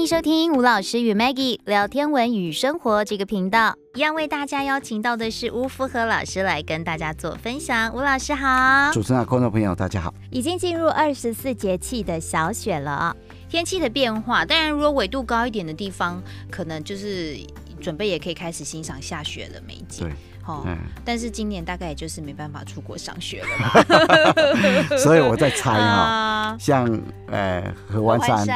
[0.00, 7.94] 迎收听吴老师与 Maggie 聊天文与生活这个频道，一样为大家邀请到的是吴福和老师来跟大家做分享。
[7.94, 10.14] 吴老师好，主持人、观众朋友大家好。
[10.30, 13.14] 已经进入二十四节气的小雪了，
[13.50, 17.36] 天气的变化，当然如果纬度高一点的地方，可能就是
[17.78, 20.08] 准备也可以开始欣赏下雪的，美景。
[20.08, 20.12] 对。
[20.50, 20.66] 哦，
[21.04, 26.86] 但是今年大概也就是没办法出国上学了， 所以我在猜哈，像
[27.30, 28.46] 呃合欢山，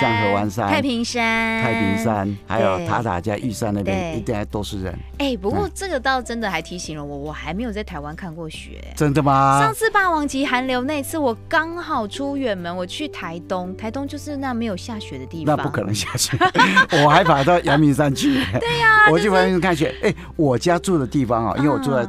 [0.00, 4.98] 像合欢山、太平山、太平山，还有塔塔加玉山那边，一定还都是人。
[5.18, 8.84] 哎，不过这个倒真的还提醒了我，我还没有在台湾看过雪。
[8.94, 9.58] 真的吗？
[9.60, 16.36] 上次霸王级寒流那次，我刚好出远门，我去台东，台东就是那没有下雪的地方，那不可能下雪，
[17.04, 18.44] 我还跑到阳明山去。
[18.60, 19.94] 对呀，我去阳明山看雪。
[20.02, 21.37] 哎，我家住的地方。
[21.58, 22.06] 因为我住在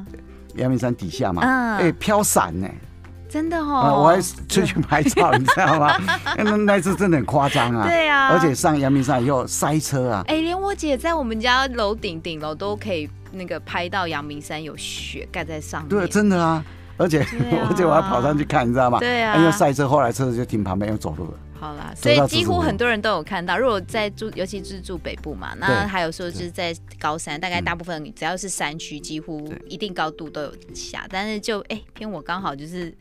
[0.55, 1.41] 阳明山底下嘛，
[1.77, 2.67] 哎，飘伞呢，
[3.29, 5.95] 真的哦，我还出去拍照，你知道吗？
[6.37, 16.63] 那那次真的很夸张啊，对啊，而且上阳明山以后塞车啊，哎，连我姐在我们家楼顶顶楼都可以那个拍到阳明山有雪盖在上面，对，真的啊，
[16.97, 17.19] 而且
[17.69, 18.99] 而且 我还跑上去看，你知道吗？
[18.99, 21.33] 对啊，因为塞车，后来车子就停旁边，又走路了。
[21.59, 23.57] 好啦，所以几乎很多人都有看到。
[23.57, 31.05] 如果在住，尤其是住北部嘛，那还有说就是在高山，大概大部分只要是山区，几乎一定高度都有下。
[31.09, 32.95] 但是就哎，偏我刚好就是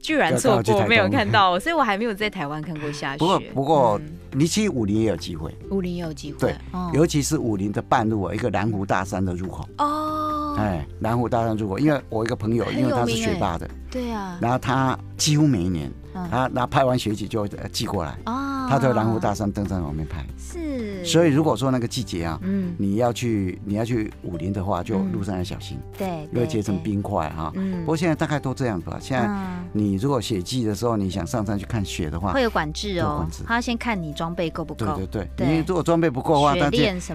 [0.00, 3.18] 居然错过没有看到， 所以我还没有在台湾看过下雪。
[3.18, 4.00] 不过不过，
[4.32, 6.38] 你去武林也有机会，武林也有机会。
[6.38, 6.56] 对，
[6.94, 9.68] 尤其是武林的半路啊，一个南湖大山的入口。
[9.76, 15.92] 哦，哎，南湖大山入口，因为我一个朋友，因为他是学霸的，对啊，然后他几乎每一年。
[16.12, 20.24] 他那拍完雪景就寄过来，哦他在南湖大山登山旁边拍。
[20.38, 27.52] 是，所以如果说那个季节啊，嗯，你要去你要去武林的话，就路上要小心，对，因为结成冰块哈。
[27.80, 28.96] 不过现在大概都这样吧。
[29.00, 29.28] 现在
[29.72, 33.16] 你如果雪季的时候，你想上山去看雪的话，会有管制哦。
[33.18, 34.86] 管制，他要先看你装备够不够。
[34.96, 36.66] 对对对，你如果装备不够的话，那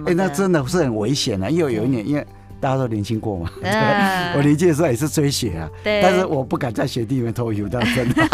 [0.05, 1.49] 哎那真的是很危险的。
[1.49, 2.27] 因为有一年因为。
[2.65, 3.47] 大家都年轻过嘛，
[4.35, 8.27] 我年轻的时候也是追雪啊，但是我不敢在雪地里面脱衣服，当真的。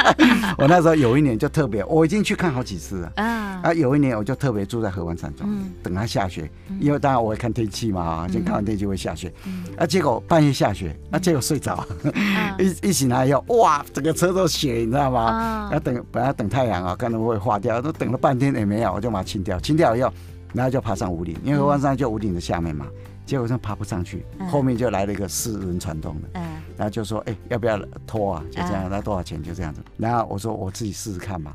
[0.56, 3.12] 我那时候有一年就特别，我已经去看好几次了。
[3.16, 5.46] 啊，有一年我就特别住在合欢山庄，
[5.82, 6.50] 等它下雪，
[6.80, 9.30] 因为当然我会看天气嘛啊，先看完天气会下雪，
[9.76, 11.86] 啊，结果半夜下雪，啊，结果睡着，
[12.58, 15.68] 一一醒来以后，哇，整个车都雪，你知道吗？
[15.70, 20.10] 要等本来等太阳啊，可能会化掉，都等了半天也没有，我就把它清掉，清掉以后，
[20.54, 22.86] 然后就爬上五岭，因为合欢山就五岭的下面嘛。
[23.26, 26.40] 结果上爬不上去，后面就来了一个四轮传动的，
[26.76, 29.42] 然后就说：“哎，要不要拖啊？”就这样，那多少钱？
[29.42, 29.80] 就这样子。
[29.96, 31.54] 然后我说：“我自己试试看嘛，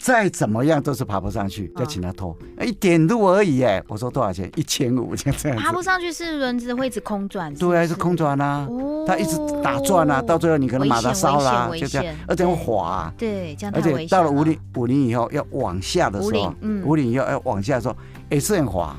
[0.00, 4.50] 再怎么样都是爬不上去，就请他拖，一点路而已。”哎，我说多少钱？
[4.56, 5.58] 一千五，就这样。
[5.58, 8.66] 爬不上去是轮子会一直空转，对，还是空转啊？
[9.06, 13.12] 它一直打转啊，到最后你可能把它烧了，就这样，而且会滑。
[13.18, 17.96] 对，这样而且到了五岭，五岭以后要往下的时候，五岭以后要往下的时候，
[18.30, 18.96] 也是很滑。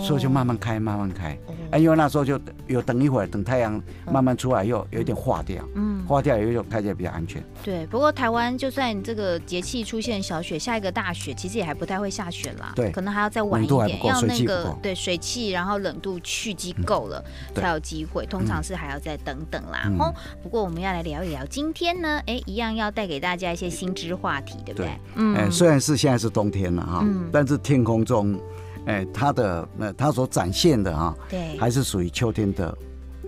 [0.00, 1.38] 所以就慢慢开，慢慢开，
[1.70, 7.42] 啊，因为那时候就有等一会儿，等太阳慢慢出来，又有一点化掉，嗯，化掉有一种开起来比较安全。
[7.62, 17.24] 对，不过台湾就算这个节气出现小雪，下一个大雪其实也还不太会下雪啦，对，可能还要再晚一点，要那个对水汽，然后冷度蓄积够了
[17.54, 19.90] 才有机会，通常是还要再等等啦。
[19.98, 20.12] 哦，
[20.42, 24.90] 不过我们要来聊一聊，今天呢，哎，一样要带给大家一些新知话题，对不对？
[25.14, 28.38] 嗯，哎，虽然是现在是冬天了哈，但是天空中。
[28.86, 32.76] 哎，它的那它所展现的哈，对，还是属于秋天的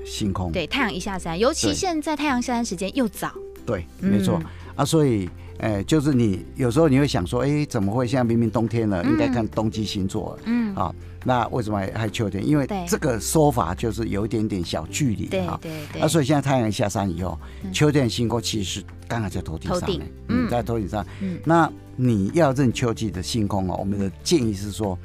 [0.05, 0.51] 星空。
[0.51, 3.33] 对，太阳一下山，尤其现在太阳下山时间又早。
[3.65, 4.41] 对，没错
[4.75, 10.95] 啊，所以哎，就是你有时候你会想说，哎，怎么会现在明明冬天了，应该看冬季星座，嗯啊，
[11.25, 12.47] 那为什么还还秋天？
[12.47, 15.59] 因为这个说法就是有一点点小距离啊。
[15.63, 16.03] 对对。
[16.03, 17.39] 啊，所以现在太阳下山以后，
[17.73, 19.89] 秋天的星空其实刚好在头顶上，
[20.29, 21.07] 嗯，在头顶上。
[21.21, 21.39] 嗯。
[21.45, 24.99] 那你要认秋季的星空哦，我们的建议是说。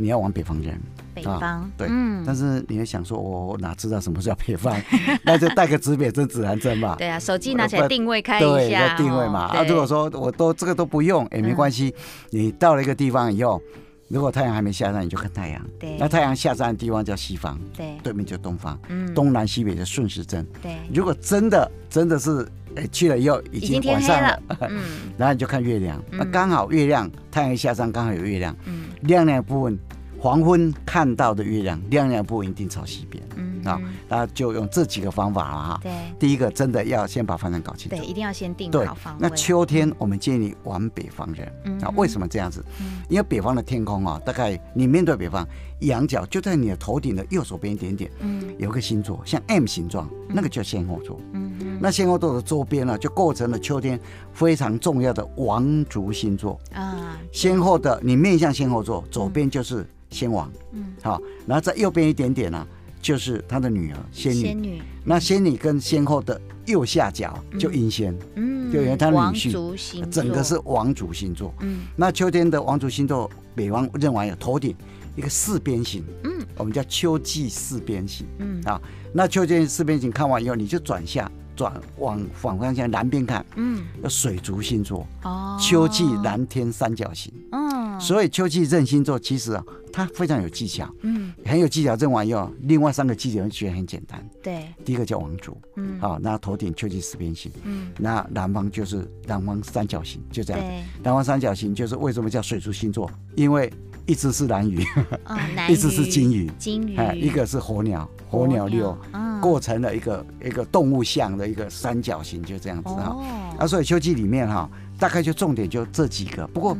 [0.00, 0.72] 你要往北方扔，
[1.12, 1.88] 北方对，
[2.24, 4.74] 但是你会想说，我哪知道什么叫北方？
[5.24, 6.94] 那就带个指北针、指南针吧。
[6.96, 9.40] 对啊，手机拿起来定位开一下，定位嘛。
[9.46, 11.92] 啊，如果说我都这个都不用，也没关系。
[12.30, 13.60] 你到了一个地方以后，
[14.06, 15.60] 如果太阳还没下山，你就看太阳。
[15.80, 18.78] 对，那太阳下山的地方叫西方，对，对面就东方。
[18.88, 20.46] 嗯，东南西北的顺时针。
[20.62, 22.46] 对，如果真的真的是
[22.76, 24.80] 哎去了以后已经晚上了，嗯，
[25.18, 29.76] 然后你就看月亮，那刚好月亮太阳一下山刚好有月亮，嗯，亮亮的部分。
[30.18, 33.48] 黄昏看到的月亮，亮亮不一定朝西边，嗯。
[33.64, 33.78] 啊，
[34.08, 35.80] 那就用这几个方法了哈。
[35.82, 39.18] 对，第一个真的要先把方向搞清楚，对，一定要先定好方位。
[39.20, 42.64] 那秋天我们建议往北方人，嗯，啊，为什么这样子？
[42.80, 45.46] 嗯，因为北方的天空啊，大概你面对北方，
[45.80, 51.52] 仰角就在你的头顶的右手边一点点，嗯，有个星座像 M 形状，那个叫仙后座，嗯。
[51.60, 54.00] 嗯，那仙后座的周边呢，就构成了秋天
[54.32, 56.58] 非常重要的王族星座。
[56.72, 57.18] 啊。
[57.32, 62.66] 先后的你面向先后座，左边就是先王，嗯，好，然后在右边一点点呢，
[63.00, 64.40] 就是他的女儿仙女。
[64.40, 71.54] 仙女，那仙女跟先后的右下角就阴仙，嗯，就因为他女婿，整个是王族星座。
[71.60, 74.74] 嗯，那秋天的王族星座，北方认为有头顶
[75.16, 78.60] 一个四边形，嗯，我们叫秋季四边形，嗯。
[78.64, 78.80] 啊，
[79.12, 81.30] 那秋季四边形看完以后，你就转下。
[81.56, 85.04] 转往反方向南边看，嗯，水族星座。
[85.24, 89.64] 哦，秋季蓝天三角形，嗯，所以秋季认星座其实啊，
[89.98, 91.96] 它非常有技巧，嗯，很有技巧。
[91.96, 100.62] 认完以后，另外三个季节觉得很简单，对，第一个叫王族，嗯，好，那头顶秋季四边形，嗯，那南方就是南方三角形，就这样，
[101.02, 103.10] 南方三角形就是为什么叫水族星座？
[103.34, 103.72] 因为
[104.06, 104.86] 一只是蓝鱼，
[105.68, 108.96] 一只是金鱼，金鱼，一个是火鸟，火鸟六。
[109.40, 113.10] 构成了一个一个动物像的一个三角形，就这样子哈。
[113.10, 113.60] Oh.
[113.60, 114.68] 啊，所以秋季里面哈，
[114.98, 116.44] 大概就重点就这几个。
[116.48, 116.76] 不过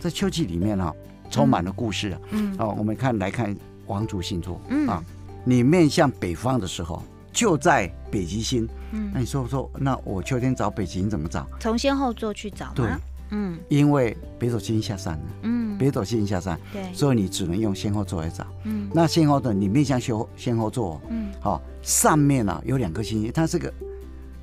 [0.00, 0.92] 在秋季里面哈，
[1.32, 2.16] 充满了故事。
[2.30, 3.56] 嗯，哦，我们看来看
[3.86, 4.60] 王族星座。
[4.68, 5.02] 嗯啊，
[5.44, 7.02] 你面向北方的时候，
[7.32, 8.68] 就在北极星。
[8.92, 11.46] 嗯，那你说说，那我秋天找北极星怎么找？
[11.58, 12.70] 从先后座去找。
[12.74, 12.86] 对。
[13.34, 23.72] 嗯，因为北斗七星下山了，嗯，北斗七星下山，对，所以你只能用先后座来找，嗯，那先后的你面向先后先后座，嗯，好，上面呢有两颗星星，它是个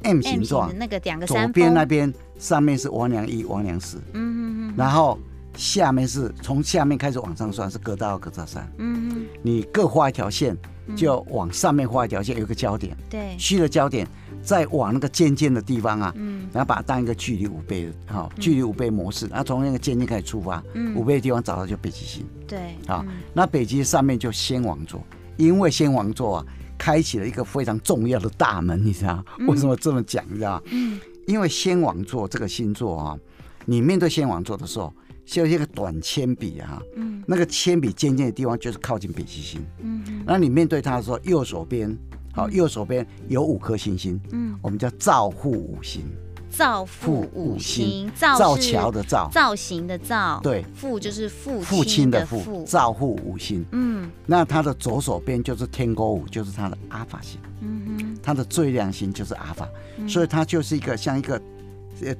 [0.01, 5.19] M 形状，那个两个左边那边上面是王良一、王良四，嗯嗯嗯，然后
[5.59, 10.57] 下面是从下面开始往上算是哥大二、哥大三，嗯嗯，你各画一条线，
[10.95, 14.07] 就要往上面画一条线，有个焦点，对，虚的焦点。
[14.41, 25.03] 再往那个尖尖的地方啊，嗯，然后把它当一个距离五倍的，好，距离五倍模式，然后从那个尖尖开始出发，嗯，五倍的地方找到就北极星，对，好，那北极上面就先王座，
[25.35, 26.45] 因为先王座啊，
[26.77, 30.23] 开启了一个非常重要的大门，你知道为什么这么讲？
[30.29, 30.97] 你知道嗯，
[31.27, 33.19] 因为先王座这个星座啊，
[33.65, 34.93] 你面对先王座的时候，
[35.29, 41.95] 就一个短铅笔啊，嗯，那个铅笔尖尖的地方就是靠近北极星，嗯，那你面对它的时候，右手边。
[42.31, 46.03] 好，右手边有五颗星星，嗯，我们叫造父五星，
[46.47, 51.83] 造父五星，造桥的造，造型的造，对，父就是父父。
[51.83, 59.67] 亲的父，造父五星，嗯，那它的左手边就是天勾五，就是它的阿法星，嗯哼，它的最亮星就是阿法，
[60.07, 61.41] 所以它就是一个像一个。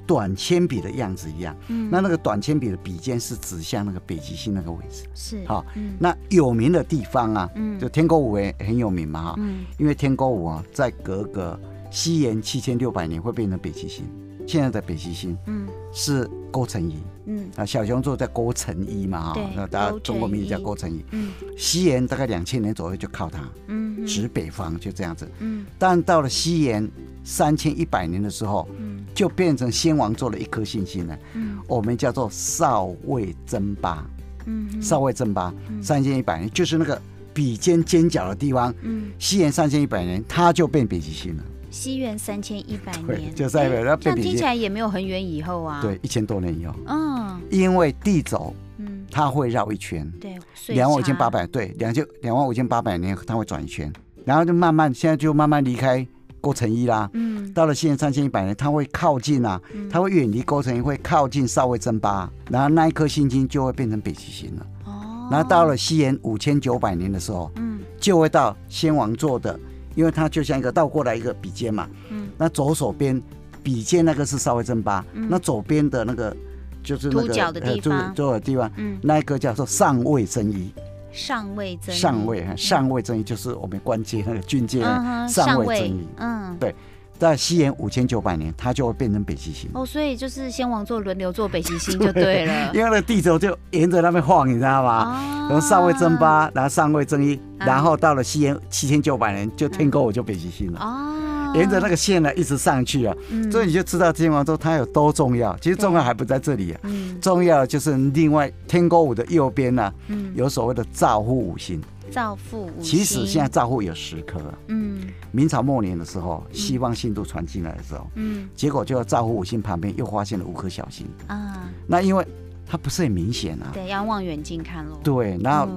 [0.06, 11.58] 短铅笔的样子一样，嗯，那那个短铅笔的笔尖是指向那个北极星那个位置，是好，嗯，那有名的地方啊，嗯，就天沟五也很有名嘛，哈，嗯，因为天沟五啊，在隔个
[11.90, 14.04] 西元七千六百年会变成北极星，
[14.46, 26.88] 现在的北极星，嗯，是勾陈一，嗯，啊，小熊座在勾陈一嘛，哈，那大家中国名字叫勾陈一，嗯，西元大概两千年左右就靠它，嗯，指北方就这样子，嗯，但到了西元
[27.22, 34.04] 三千一百年的时候，嗯，就变成先王座的一颗星星了，嗯，我们叫做少尉争八，
[34.46, 35.52] 嗯，少尉争八，
[35.82, 37.00] 三千一百年就是那个
[37.34, 41.44] 比肩尖角的地方，嗯，西元三千一百年，它就变北极星了。
[41.70, 50.36] 西元三千一百年，就在那这样听起来也没有很远以后啊，对，一千多年以后，嗯，因为地轴，嗯，它会绕一圈，对，
[50.68, 53.92] 两万五千八百，对，两千两万五千八百年它会转一圈，
[54.24, 56.06] 然后就慢慢现在就慢慢离开。
[56.42, 64.66] 构成一啦，嗯，到了西元三千一百年，它会靠近啊，它会远离构成，会靠近少尉真八，然后那一颗星星就会变成北极星了。
[64.84, 69.58] 哦，然后到了西元五千九百年的时候，嗯，就会到先王座的，
[69.94, 73.20] 因为它就像一个倒过来一个笔尖嘛，嗯，那左手边
[73.62, 76.36] 笔尖那个是少尉真八，嗯，那左边的那个
[76.82, 80.72] 就是那个凸角的地方，左的地方，嗯，那一个叫做上尉真一。
[81.12, 84.80] 上尉真上尉哈，上尉真一就是我们官阶那个 军阶
[85.28, 86.72] 上尉真一，嗯，对，
[87.20, 89.70] 在西元五千九百年，它就会变成北极星。
[89.74, 95.46] 哦，所以就是先王座轮流做北极星就对了， 因为那个地轴就沿着那边晃，你知道吗？
[95.50, 100.80] 从上位争八，然后上位争一，然后到了西元七千九百年，就天狗我就北极星了。
[100.80, 101.29] 哦。
[101.54, 105.56] 沿着那个线呢，一直上去啊，嗯、所以你就知道天王座它有多重要。
[105.58, 111.80] 其实重要还不在这里啊，嗯、重要的就是另外天勾五的右边呢，嗯、有所谓的造父五星。
[112.10, 112.84] 造父五星。
[112.84, 114.40] 其实现在造父有十颗。
[114.66, 115.00] 嗯。
[115.30, 121.70] 明朝末年的时候，西方信度传进来的时候，嗯，结果就造父五星旁边又发现了五颗小星啊。
[121.86, 122.26] 那因为
[122.66, 123.70] 它不是很明显啊。
[123.72, 124.98] 对，要望远镜看喽。
[125.04, 125.68] 对，然后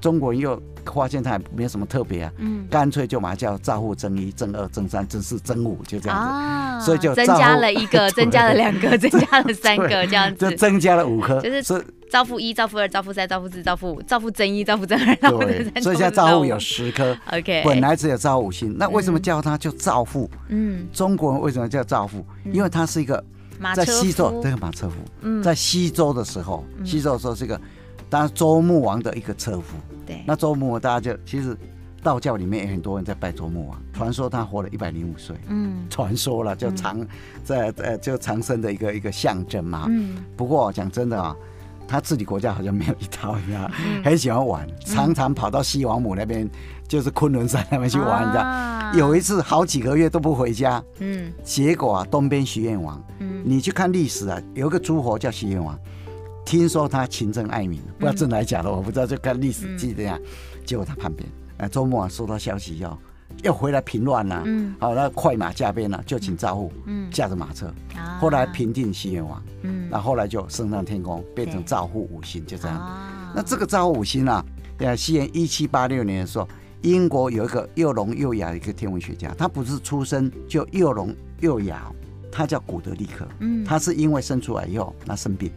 [0.00, 0.60] 中国人又。
[0.84, 11.62] 发现它也没有什么特别啊，嗯，干脆就把它叫造父真一、真二、真三、真四、真五，就这样子，啊、所以就增加了一个，增加了两个， 增加了三个，这样子，就增加了五颗，就是
[12.10, 20.28] 造父一、造父二、造父三、造父四、造父五、造父真一、造父真二，造父真三，所以现在造父有十颗，OK，本来只有造五星，那为什么叫它就造父？
[20.48, 22.26] 嗯，中国人为什么叫造父？
[22.52, 23.22] 因为它是一个
[23.76, 27.60] 在西周这个马车夫，嗯，在西周的时候，西周的时候是一个，
[28.12, 29.78] 当然周穆王的一个车夫。
[30.04, 31.56] 对，那周穆王大家就其实
[32.02, 37.06] 道教里面也很多人在拜周穆王，传说他活了一百零五岁，嗯，传说了就长
[37.42, 39.86] 在呃就长生的一个一个象征嘛。
[39.88, 41.34] 嗯，不过讲真的啊。
[41.88, 43.70] 他自己国家好像没有一套，一样，
[44.02, 46.48] 很喜欢玩，常常跑到西王母那边，
[46.88, 48.92] 就是昆仑山那边去玩，你知道。
[48.94, 55.78] 有一次好几个月都不回家，嗯，结果啊，东边徐愿王，嗯，你去看历史啊，有一个诸侯叫徐愿王，
[56.44, 60.18] 听说他勤政爱民，不知道真的还是假的，我不知道，就看历史记这样。
[60.64, 62.98] 结果他叛变，哎，周穆王收到消息要
[63.42, 67.72] 要回来平乱了，嗯，好，那快马加鞭了，就请赵护，嗯，驾着马车，
[68.20, 69.88] 后来平定徐愿王，嗯。
[69.90, 72.78] 那后来就升上天宫，变成赵护五星，就这样。
[73.34, 74.44] 那这个赵护五星啊，
[74.78, 76.48] 呃，西元一七八六年的时候，
[76.82, 81.92] 英国有一个又聋又哑的一个天文学家，他不是出生就又聋又哑，
[82.30, 83.26] 他叫古德利克。
[83.40, 85.50] 嗯，他是因为生出来以后那生病，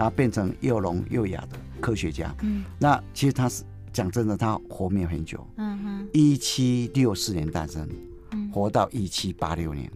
[0.00, 2.34] 然后变成又聋又哑的科学家。
[2.40, 5.46] 嗯，那其实他是讲真的，他活没有很久。
[5.58, 7.86] 嗯哼，一七六四年诞生，
[8.50, 9.92] 活到一七八六年。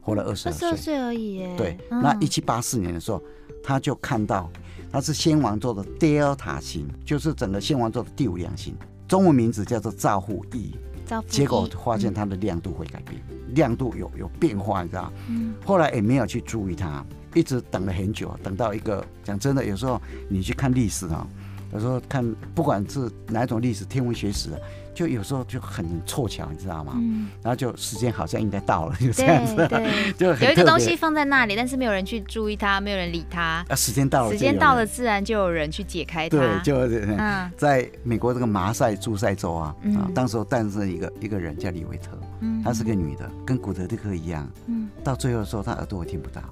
[0.00, 1.56] 活了二十二岁而已耶。
[1.56, 3.20] 对，那一七八四年的时候，
[3.64, 4.48] 他就看到
[4.92, 8.76] 他是仙王座的德尔塔星，就是整个仙王座的第五亮星，
[9.08, 10.72] 中文名字叫做赵护一。
[11.04, 11.30] 赵护一。
[11.32, 13.20] 结果发现它的亮度会改变，
[13.56, 15.12] 亮度有有变化，你知道？
[15.28, 15.52] 嗯。
[15.64, 21.26] 后来也没有去注意它，一直等了很久，等到一个讲真的，有时候你去看历史啊，
[21.72, 22.24] 有时候看
[22.54, 24.50] 不管是哪一种历史，天文学史。
[24.94, 26.92] 就有时候就很凑巧，你知道吗？
[26.96, 29.56] 嗯，然后就时间好像应该到了，就这样子。
[29.66, 33.64] 对， 就有一个东西放在那里，但是没有人去注意它，没有人理它。
[33.70, 36.36] 啊，时间到了，时间到了，自然就有人去解开它。
[36.36, 36.76] 对，就
[37.16, 42.10] 嗯，在美国这个马赛诸塞州啊，啊，当时诞生一个一个人叫李维特，
[42.40, 46.42] 嗯，她是个女的，跟古德蒂克一样，嗯，到最后的时候她耳朵也听不到。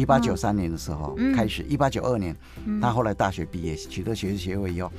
[0.00, 2.34] 哦，一八九三年的时候开始，一八九二年，
[2.80, 4.90] 他后来大学毕业，取得学士学位以后，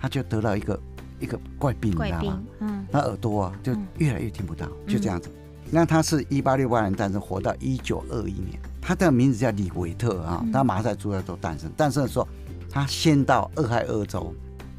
[0.00, 0.78] 他就得到一个。
[1.20, 2.40] 一个怪病，你知道吗？
[2.60, 5.28] 嗯，他耳朵啊就越来越听不到，嗯、就这样子。
[5.68, 8.56] 那他是一八六八年诞生，活到一九二一年。
[8.80, 11.68] 他的名字叫李维特啊，他马赛诸塞州诞生。
[11.76, 12.28] 诞生的时候，
[12.70, 14.32] 他先到俄亥俄州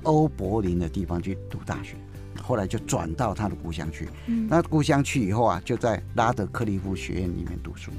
[0.04, 1.98] 欧柏林的地方去读大学，
[2.42, 4.08] 后来就转到他的故乡去。
[4.28, 7.92] 嗯，那故乡去以后啊，就在拉德克利夫学院里面读书。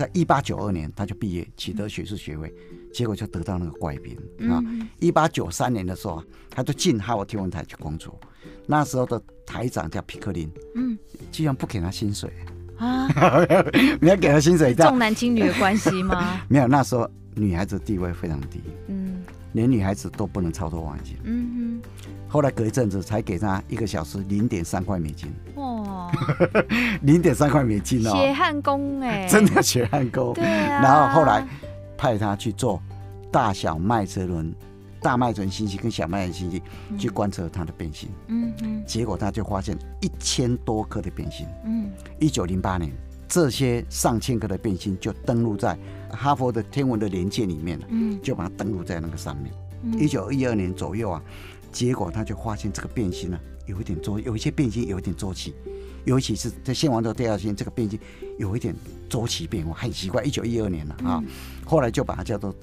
[0.00, 2.50] 在一八九二年，他就毕业，取得学士学位。
[2.90, 4.16] 结果就得到那个怪病
[4.50, 4.64] 啊！
[4.98, 8.18] 一八九三年的时候，他就进哈佛天文台去工作。
[8.66, 10.98] 那时候的台长叫皮克林，嗯，
[11.30, 12.32] 居然不给他薪水
[12.78, 13.06] 啊！
[14.00, 16.40] 没有给他薪水，重男轻女的关系吗？
[16.48, 21.88] 没有，那时候女孩子地位非常低，嗯，连女孩子都不能操作望远镜，嗯哼。
[22.26, 25.32] 后来隔一阵子才给他一个小时零点三块美金，
[26.00, 26.12] 哇，
[27.02, 30.80] 零点三块美金哦，血汗工哎， 真的血汗工，对啊。
[30.82, 31.46] 然后后来。
[32.02, 32.80] 派他去做
[33.30, 34.54] 大小麦哲伦、
[35.02, 36.62] 大麦哲伦星系跟小麦哲伦星系
[36.96, 42.90] 去观测它的变形，嗯嗯，结果他就发现一千多颗的变形，嗯，一九零八年
[43.28, 45.78] 这些上千颗的变星就登录在
[46.10, 49.52] 哈佛的天文的年鉴里面了，嗯，就把它登录在那个上面。
[50.02, 51.22] 一九一二年左右啊，
[51.70, 55.54] 结果他就发现这个变星呢有一点周，有一些变星有一点周期。
[56.04, 57.98] 尤其是在仙王座第二星，这个变星
[58.38, 58.74] 有一点
[59.08, 60.22] 周期变化，很奇怪。
[60.22, 61.22] 一九一二年了啊，
[61.64, 62.54] 后来就把它叫做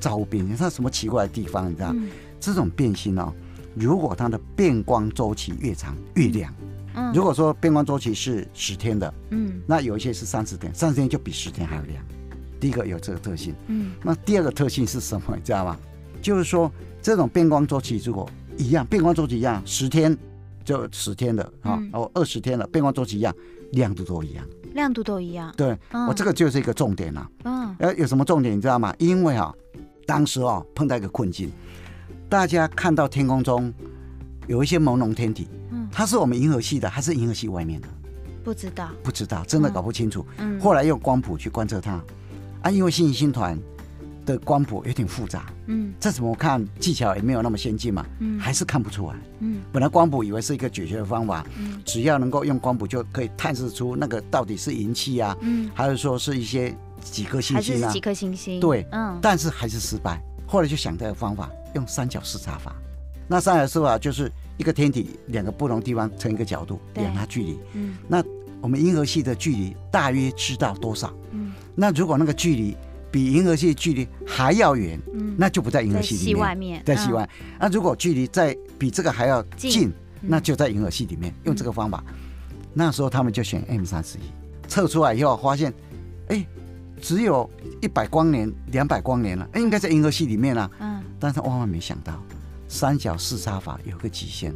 [0.00, 0.56] 赵护变星。
[0.56, 1.70] 它什么奇怪的地方？
[1.70, 3.32] 你知道，嗯、这种变星哦，
[3.74, 6.54] 如果它的变光周期越长越亮。
[6.94, 12.02] 嗯，如果说变光周期是十天的，嗯，那有一些是三十天，三十天就比十天还要亮。
[12.58, 15.36] 第一个有这个特性，嗯，那第二个特性是什么？
[15.36, 15.76] 你知道吗？
[16.22, 20.16] 就是说这种变光周期如果一样，变光周期一样，十天。
[20.66, 23.32] 就十天的啊，哦，二十天的变光周期一样，
[23.72, 24.44] 亮度都一样，
[24.74, 25.54] 亮度都一样。
[25.56, 27.30] 对，我、嗯、这个就是一个重点了。
[27.44, 28.92] 嗯，呃，有什么重点你知道吗？
[28.98, 29.54] 因为啊，
[30.04, 31.52] 当时啊碰到一个困境，
[32.28, 33.72] 大家看到天空中
[34.48, 37.86] 有一些朦胧天体，嗯，它是我们银河系的还是银河系外面的？
[38.42, 40.26] 不知道，不知道，真的搞不清楚。
[40.38, 42.02] 嗯，后来用光谱去观测它，
[42.62, 43.56] 啊，因为星云星团。
[44.26, 60.20] 的光谱有点复杂，嗯，这怎么看技巧也没有那么先进嘛，嗯，还是看不出来，嗯，本来光谱以为是一个解决的方法，嗯，只要能够用光谱就可以探视出那个到底是银器啊，嗯，还是说是一些几颗星星啊，几颗星星，对，嗯，但是还是失败。
[60.46, 62.74] 后来就想这个方法，用三角视差法。
[63.28, 68.22] 那三角视差法就是一个天体两个不同地方成一个角度，量它距离，嗯，那
[68.60, 71.12] 我们银河系的距离大约知道多少？
[71.30, 72.76] 嗯，那如果那个距离。
[73.10, 77.28] 比银河系距离还要远，嗯，那就不在银河系里面，在系外面，在系外。
[77.58, 81.32] 那如果距离在比这个还要近，那就在银河系里面。
[81.44, 82.02] 用这个方法，
[82.74, 84.22] 那时候他们就选 M 三十一，
[84.68, 85.72] 测出来以后发现，
[86.28, 86.46] 哎，
[87.00, 87.48] 只有
[87.80, 90.70] 一百光年、两百光年了，应该在银河系里面啊。
[90.80, 91.02] 嗯。
[91.18, 92.22] 但是万万没想到，
[92.68, 94.54] 三角视差法有个极限，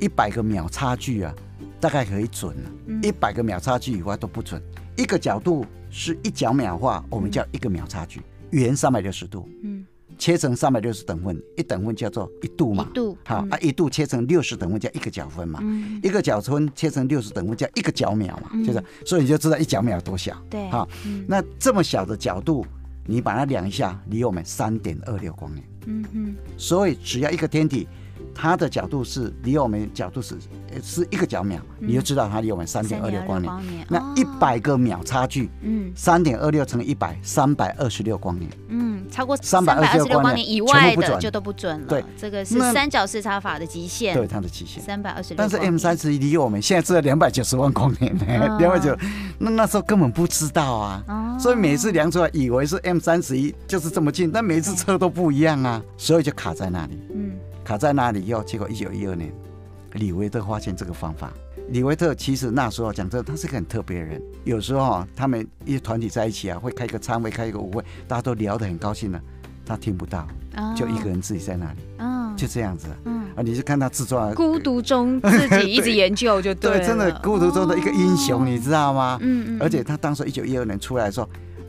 [0.00, 1.34] 一百个秒差距啊，
[1.80, 2.70] 大概可以准了。
[3.02, 4.62] 一百个秒差距以外都不准。
[4.96, 9.48] 一个角度是一角秒的话，我们叫一个秒差距，圆三百六十度。
[9.62, 9.84] 嗯。
[10.16, 12.88] 切成三百六十等份，一等份叫做一度嘛。
[12.90, 13.16] 一度。
[13.24, 15.60] 好啊，一度切成六十等份叫一个角分嘛。
[15.62, 16.00] 嗯。
[16.02, 20.36] 一个角分切成六十等份叫一个角秒嘛，就是，所以你就知道一角秒多小。
[20.50, 20.68] 对。
[20.70, 20.88] 好，
[21.26, 22.66] 那这么小的角度，
[23.06, 25.64] 你把它量一下，离我们三点二六光年。
[25.86, 26.36] 嗯哼。
[26.56, 27.86] 所以只要一个天体。
[28.40, 30.36] 它的角度是离我们角度是
[30.80, 33.52] 是一个角秒，你就知道它离我们三点二六光年。
[33.88, 38.48] 那一百个秒差距，嗯，三点二六乘以一百，三百二十六光年。
[38.68, 41.86] 嗯，超过三百二十六光年以外的就都不准了。
[41.88, 44.14] 对，这个是三角视差法的极限。
[44.14, 45.36] 对，它的极限三百二十六。
[45.36, 48.24] 但是 M 三十一离我们现在只有两百九十万光年呢，
[48.60, 48.96] 两百九，
[49.38, 51.36] 那那时候根本不知道啊。
[51.40, 57.02] 所以每次量出来以为是 M 三十一就是这么近，但每次测都不一样啊，所以就卡在那里。
[57.12, 57.32] 嗯。
[57.68, 59.30] 卡在那里以后，结果一九一二年，
[59.92, 61.30] 李维特发现这个方法。
[61.68, 64.22] 李维特其实那时候讲真的，他是个很特别的人。
[64.44, 69.20] 有时候啊，他们一些团体在一起啊，会开一个餐会，开一个舞会，大家都聊得很高兴了，
[69.66, 70.26] 他听不到，
[70.74, 71.78] 就一个人自己在那里，
[72.38, 72.88] 就这样子。
[73.36, 76.78] 啊，你是看他自传，孤独中自己 一直研究就对。
[76.78, 79.18] 对，真的孤独中的一个英雄，你知道吗？
[79.20, 79.58] 嗯嗯。
[79.60, 81.28] 而且他当时一九一二年出来的时候。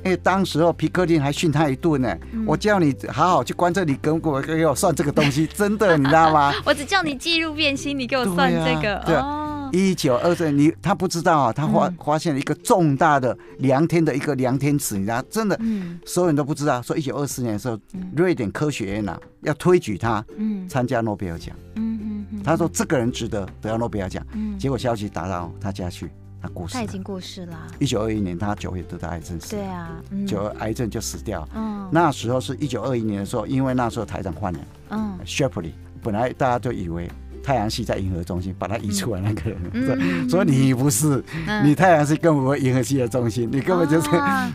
[0.09, 6.51] 因为当时候皮克林还训他一顿呢，嗯、我叫你好好去观测，你给我给我算这个东西，真的你知道吗？
[6.65, 8.99] 我只叫你记录变心，你给我算这个。
[9.05, 16.81] 对啊，一九二四年，你他不知道啊，他发发现了一个重大的量天的一个量天尺，你知道，真的，嗯、所有人都不知道。
[16.81, 21.55] 说一九二四年的时候，嗯、瑞典科学院啊要推举他嗯参加诺贝尔奖。
[21.75, 24.25] 嗯嗯嗯，他说这个人值得得到诺贝尔奖。
[24.33, 26.09] 嗯，结果消息打到他家去。
[26.41, 27.57] 他过世，他已经过世了。
[27.79, 29.55] 一九二一年，他九月得到癌症死。
[29.55, 29.89] 对啊，
[30.27, 31.47] 九癌症就死掉。
[31.53, 34.59] 嗯，那时候是一九二一年的时候，因为那时候台长换了。
[34.89, 35.71] 嗯，Shapley
[36.01, 37.09] 本来大家都以为
[37.43, 41.23] 太阳系在银河中心，把他移出来那个人，所以你不是，
[41.63, 44.09] 你太阳系根本不是银河系的中心，你根本就是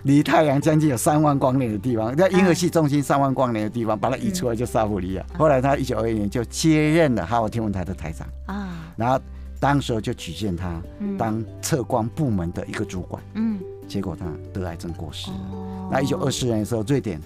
[0.04, 5.24] 离太阳将近有三万光年的地方，在银河系中心三万光年的地方，把它移出来就萨普利亚。
[5.36, 8.26] 后来他一九二一年就接任了哈佛天文台的台长。
[8.46, 9.20] 啊，然后。
[9.64, 10.78] 当时候就举荐他
[11.16, 15.30] 当测光部门的一个主管，嗯，结果他得癌症过世。
[15.30, 17.18] 哦、那一九二四年的时候，瑞典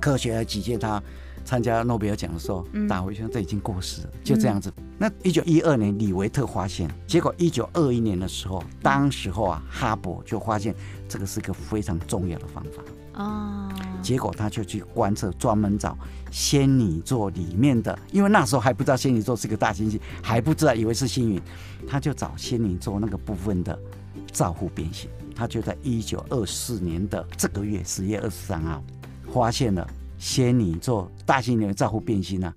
[0.00, 1.02] 科学家举荐他
[1.44, 4.72] 参加诺贝尔奖的时候，嗯、打回去这已经过世了，就这样子。
[4.76, 10.72] 嗯、那一九一二年李维特发现，结果一九二一年的时候，当时候啊哈勃就发现
[11.08, 12.80] 这个是一个非常重要的方法。
[13.16, 13.68] 哦，
[14.02, 15.96] 结果他就去观测，专门找
[16.30, 21.40] 仙女座里面的，因为那时候还不知道仙女座是个大星星，还不知道以为是星云，
[21.88, 23.78] 他就找仙女座那个部分的
[24.32, 25.08] 照护变形。
[25.34, 28.82] 他就在一九二四年的这个月十月二十三号，
[29.32, 29.86] 发现了
[30.18, 32.52] 仙女座大星云的照护变形呢，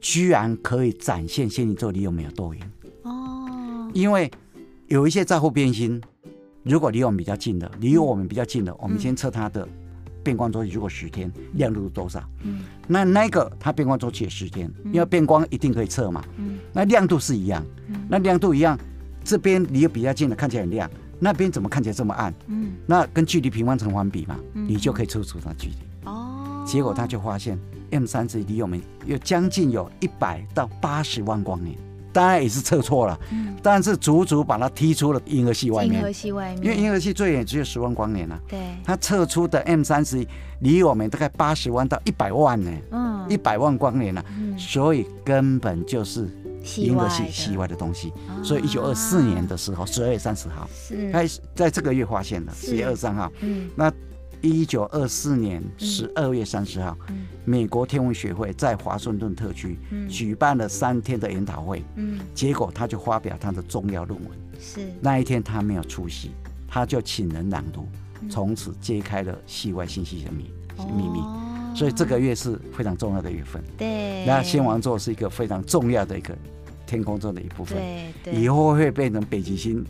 [0.00, 2.72] 居然可以展现仙女座离我们有多远。
[3.02, 4.30] 哦，因为
[4.88, 6.02] 有一些照护变形，
[6.64, 9.66] 如果离我们比较近的，离我们比较近的，我们先测它的。
[10.26, 12.20] 变光周期如果十天，亮度是多少？
[12.42, 16.24] 嗯，那那个它变光周期也十天，因为变光一定可以测嘛。
[16.36, 17.64] 嗯，那亮度是一样，
[18.08, 18.76] 那亮度一样，
[19.22, 22.34] 这边离比较近的看起来很亮，那边怎么看起来这么暗？
[22.48, 25.76] 嗯，那跟距离平方成反比嘛，你就可以测出它距离。
[26.10, 27.56] 哦，结果他就发现
[27.92, 31.78] M 三十一离我们有将近有一百到八十万光年。
[32.16, 35.96] 当然也是测错了，嗯，但是足足把它踢出了银河系外面。
[35.96, 38.40] 银河系外面，因为银河系最远只有十万光年了。
[38.48, 40.28] 对，它测出的 M 三十一
[40.60, 46.26] 离我们大概八十万到一百万呢，嗯，一百万光年了，嗯，所以根本就是
[46.78, 47.76] 银河系系外的。
[47.76, 48.10] 东西。
[48.42, 53.92] 所以一九二四年的时候，十二月三十号，是，开始在这个月发现的，十月二十三号，嗯，那。
[54.48, 59.78] 一九二四年十二月三十号，嗯、美国天文学会在华盛顿特区
[60.08, 61.82] 举办了三天的研讨会。
[61.96, 64.30] 嗯、结果他就发表他的重要论文。
[64.58, 66.30] 是那一天他没有出席，
[66.66, 67.86] 他就请人朗读，
[68.30, 70.50] 从此揭开了系外信息的秘
[70.96, 71.18] 秘密。
[71.18, 73.62] 哦、所以这个月是非常重要的月份。
[73.76, 76.36] 对，那仙王座是一个非常重要的一个
[76.86, 77.78] 天空中的一部分。
[78.24, 79.84] 对，以后会变成北极星。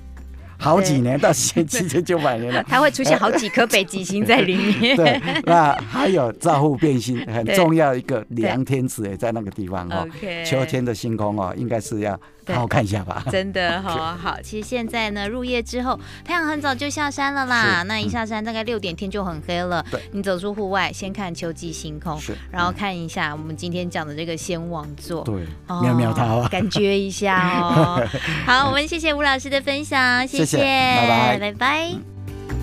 [0.58, 4.96] 好几年到现七千九百年了，它会出现好几颗北极星在里面。
[4.96, 10.06] 对，那还有照护变星，很重要一个量天子也在那个地方哦。
[10.44, 12.18] 秋天的星空哦，应该是要
[12.54, 13.24] 好好看一下吧。
[13.30, 17.82] 真的 好好，其实现在呢，入夜之后，太阳很早就下山了啦。
[17.84, 19.84] 那一下山大概六点天就很黑了。
[19.90, 25.24] 对，你走出户外，先看秋季星空，然后看一下我们今天讲的这个仙王座。
[25.24, 25.46] 对，
[25.82, 28.06] 瞄瞄它啊， 感觉一下哦。
[28.46, 30.46] 好，我们谢谢吴老师的分享，谢谢。
[30.46, 32.55] 谢谢，拜拜，拜拜。